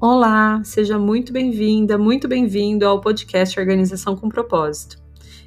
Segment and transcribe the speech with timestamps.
[0.00, 4.96] Olá, seja muito bem-vinda, muito bem-vindo ao podcast Organização com Propósito.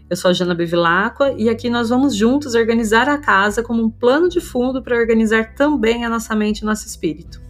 [0.09, 3.89] Eu sou a Jana Bevilacqua e aqui nós vamos juntos organizar a casa como um
[3.89, 7.41] plano de fundo para organizar também a nossa mente e nosso espírito.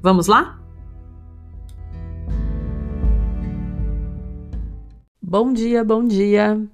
[0.00, 0.62] Vamos lá?
[5.20, 6.64] Bom dia, bom dia.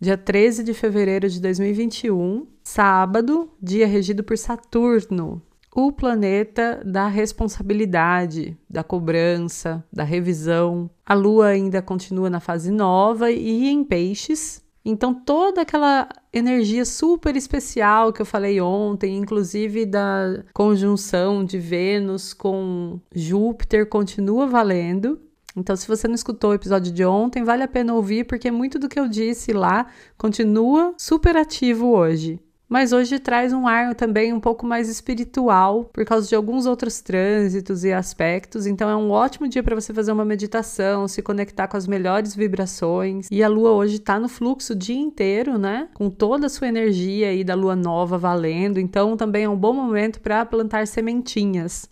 [0.00, 5.42] Dia 13 de fevereiro de 2021, sábado, dia regido por Saturno,
[5.74, 10.90] o planeta da responsabilidade, da cobrança, da revisão.
[11.04, 14.62] A Lua ainda continua na fase nova e em peixes.
[14.84, 22.32] Então, toda aquela energia super especial que eu falei ontem, inclusive da conjunção de Vênus
[22.32, 25.20] com Júpiter, continua valendo.
[25.54, 28.78] Então, se você não escutou o episódio de ontem, vale a pena ouvir, porque muito
[28.78, 34.32] do que eu disse lá continua super ativo hoje mas hoje traz um ar também
[34.32, 38.66] um pouco mais espiritual por causa de alguns outros trânsitos e aspectos.
[38.66, 42.34] Então é um ótimo dia para você fazer uma meditação, se conectar com as melhores
[42.34, 43.28] vibrações.
[43.30, 45.88] E a lua hoje está no fluxo o dia inteiro, né?
[45.94, 48.78] Com toda a sua energia aí da lua nova valendo.
[48.78, 51.88] Então também é um bom momento para plantar sementinhas.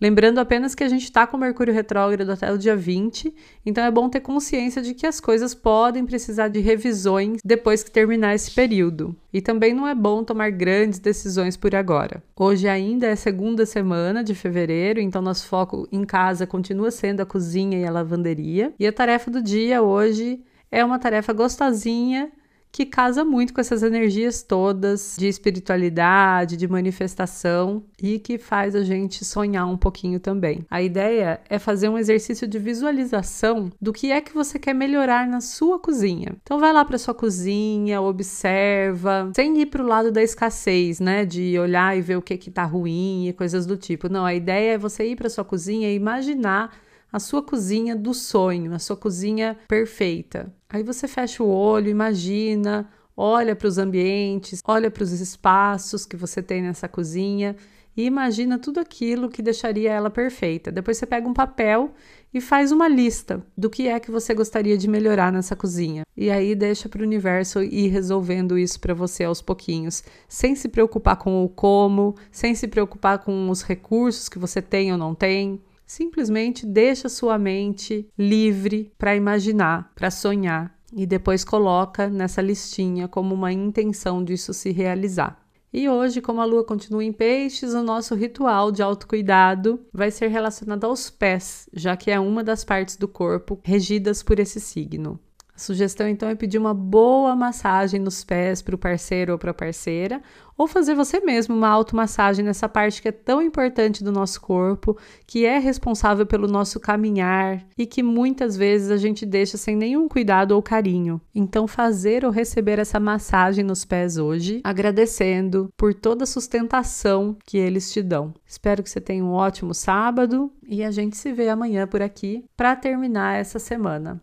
[0.00, 3.34] Lembrando apenas que a gente está com Mercúrio retrógrado até o dia 20,
[3.66, 7.90] então é bom ter consciência de que as coisas podem precisar de revisões depois que
[7.90, 9.14] terminar esse período.
[9.30, 12.22] E também não é bom tomar grandes decisões por agora.
[12.34, 17.26] Hoje ainda é segunda semana de fevereiro, então nosso foco em casa continua sendo a
[17.26, 18.72] cozinha e a lavanderia.
[18.78, 20.40] E a tarefa do dia hoje
[20.70, 22.30] é uma tarefa gostosinha
[22.72, 28.82] que casa muito com essas energias todas de espiritualidade, de manifestação e que faz a
[28.82, 30.64] gente sonhar um pouquinho também.
[30.70, 35.26] A ideia é fazer um exercício de visualização do que é que você quer melhorar
[35.26, 36.36] na sua cozinha.
[36.42, 41.24] Então vai lá para sua cozinha, observa, sem ir para o lado da escassez, né,
[41.24, 44.08] de olhar e ver o que que tá ruim e coisas do tipo.
[44.08, 46.70] Não, a ideia é você ir para sua cozinha e imaginar
[47.12, 50.52] a sua cozinha do sonho, a sua cozinha perfeita.
[50.68, 56.16] Aí você fecha o olho, imagina, olha para os ambientes, olha para os espaços que
[56.16, 57.56] você tem nessa cozinha
[57.96, 60.70] e imagina tudo aquilo que deixaria ela perfeita.
[60.70, 61.92] Depois você pega um papel
[62.32, 66.04] e faz uma lista do que é que você gostaria de melhorar nessa cozinha.
[66.16, 70.68] E aí deixa para o universo ir resolvendo isso para você aos pouquinhos, sem se
[70.68, 75.14] preocupar com o como, sem se preocupar com os recursos que você tem ou não
[75.14, 75.60] tem.
[75.90, 83.34] Simplesmente deixa sua mente livre para imaginar, para sonhar e depois coloca nessa listinha como
[83.34, 85.44] uma intenção disso se realizar.
[85.72, 90.28] E hoje, como a lua continua em peixes, o nosso ritual de autocuidado vai ser
[90.28, 95.18] relacionado aos pés, já que é uma das partes do corpo regidas por esse signo.
[95.60, 99.50] A sugestão então é pedir uma boa massagem nos pés para o parceiro ou para
[99.50, 100.22] a parceira,
[100.56, 104.96] ou fazer você mesmo uma automassagem nessa parte que é tão importante do nosso corpo,
[105.26, 110.08] que é responsável pelo nosso caminhar e que muitas vezes a gente deixa sem nenhum
[110.08, 111.20] cuidado ou carinho.
[111.34, 117.58] Então, fazer ou receber essa massagem nos pés hoje, agradecendo por toda a sustentação que
[117.58, 118.32] eles te dão.
[118.46, 122.46] Espero que você tenha um ótimo sábado e a gente se vê amanhã por aqui
[122.56, 124.22] para terminar essa semana.